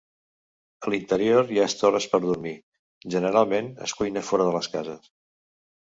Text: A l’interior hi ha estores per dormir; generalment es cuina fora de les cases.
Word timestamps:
A 0.87 0.93
l’interior 0.93 1.51
hi 1.51 1.59
ha 1.59 1.67
estores 1.73 2.09
per 2.15 2.21
dormir; 2.25 2.55
generalment 3.19 3.73
es 3.89 3.97
cuina 4.01 4.29
fora 4.33 4.53
de 4.53 4.59
les 4.61 4.77
cases. 4.79 5.17